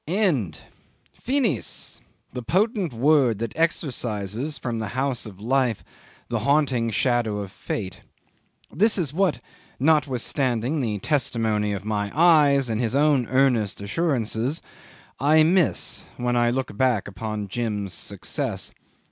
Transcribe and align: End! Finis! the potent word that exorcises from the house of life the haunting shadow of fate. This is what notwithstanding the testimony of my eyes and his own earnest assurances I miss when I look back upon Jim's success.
End! 0.07 0.61
Finis! 1.13 2.01
the 2.33 2.41
potent 2.41 2.91
word 2.91 3.37
that 3.37 3.53
exorcises 3.55 4.57
from 4.59 4.79
the 4.79 4.87
house 4.97 5.27
of 5.27 5.39
life 5.39 5.83
the 6.27 6.39
haunting 6.39 6.89
shadow 6.89 7.37
of 7.37 7.51
fate. 7.51 8.01
This 8.73 8.97
is 8.97 9.13
what 9.13 9.39
notwithstanding 9.79 10.79
the 10.79 10.97
testimony 10.97 11.71
of 11.71 11.85
my 11.85 12.11
eyes 12.19 12.67
and 12.67 12.81
his 12.81 12.95
own 12.95 13.27
earnest 13.27 13.79
assurances 13.79 14.59
I 15.19 15.43
miss 15.43 16.05
when 16.17 16.35
I 16.35 16.49
look 16.49 16.75
back 16.75 17.07
upon 17.07 17.47
Jim's 17.47 17.93
success. 17.93 18.71